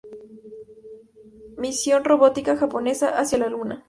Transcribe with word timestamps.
Misión 1.59 2.03
robótica 2.03 2.57
japonesa 2.57 3.19
hacia 3.19 3.37
la 3.37 3.49
Luna. 3.49 3.79